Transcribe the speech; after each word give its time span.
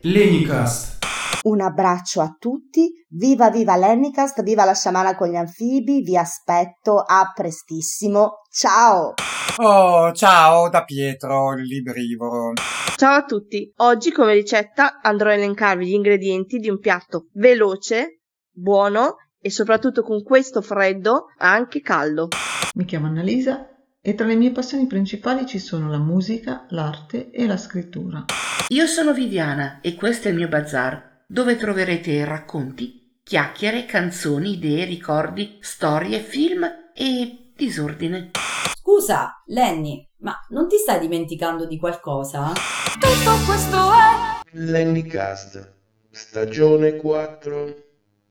Lenicast. 0.00 1.06
Un 1.42 1.60
abbraccio 1.60 2.20
a 2.20 2.34
tutti, 2.36 2.90
viva 3.10 3.48
viva 3.48 3.76
Lennicast, 3.76 4.42
viva 4.42 4.64
la 4.64 4.74
sciamana 4.74 5.14
con 5.14 5.28
gli 5.28 5.36
anfibi, 5.36 6.02
vi 6.02 6.16
aspetto 6.16 6.96
a 6.98 7.30
prestissimo, 7.32 8.40
ciao! 8.50 9.14
Oh, 9.58 10.12
ciao 10.12 10.68
da 10.68 10.82
Pietro, 10.82 11.52
il 11.52 11.62
librivoro. 11.62 12.54
Ciao 12.96 13.18
a 13.18 13.24
tutti, 13.24 13.72
oggi 13.76 14.10
come 14.10 14.34
ricetta 14.34 14.98
andrò 15.00 15.30
a 15.30 15.34
elencarvi 15.34 15.86
gli 15.86 15.92
ingredienti 15.92 16.58
di 16.58 16.68
un 16.68 16.80
piatto 16.80 17.28
veloce, 17.34 18.22
buono 18.50 19.14
e 19.40 19.48
soprattutto 19.48 20.02
con 20.02 20.24
questo 20.24 20.60
freddo 20.60 21.26
anche 21.36 21.80
caldo. 21.80 22.30
Mi 22.74 22.84
chiamo 22.84 23.06
Annalisa 23.06 23.77
e 24.08 24.14
tra 24.14 24.24
le 24.24 24.36
mie 24.36 24.52
passioni 24.52 24.86
principali 24.86 25.44
ci 25.44 25.58
sono 25.58 25.90
la 25.90 25.98
musica, 25.98 26.64
l'arte 26.70 27.30
e 27.30 27.46
la 27.46 27.58
scrittura. 27.58 28.24
Io 28.68 28.86
sono 28.86 29.12
Viviana 29.12 29.80
e 29.82 29.96
questo 29.96 30.28
è 30.28 30.30
il 30.30 30.38
mio 30.38 30.48
bazar, 30.48 31.24
dove 31.26 31.56
troverete 31.56 32.24
racconti, 32.24 33.20
chiacchiere, 33.22 33.84
canzoni, 33.84 34.54
idee, 34.54 34.86
ricordi, 34.86 35.58
storie, 35.60 36.20
film 36.20 36.66
e 36.94 37.52
disordine. 37.54 38.30
Scusa, 38.78 39.42
Lenny, 39.48 40.08
ma 40.20 40.34
non 40.48 40.68
ti 40.68 40.78
stai 40.78 41.00
dimenticando 41.00 41.66
di 41.66 41.76
qualcosa? 41.76 42.52
Tutto 42.98 43.44
questo 43.44 43.76
è 43.92 44.40
Lennycast, 44.52 45.74
stagione 46.08 46.96
4. 46.96 47.76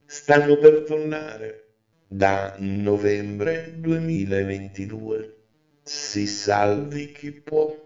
Stanno 0.08 0.58
per 0.58 0.86
tornare 0.88 1.74
da 2.08 2.56
novembre 2.58 3.76
2022. 3.78 5.37
Si 5.88 6.28
sal 6.28 6.90
de 6.90 7.03
equipo. 7.03 7.78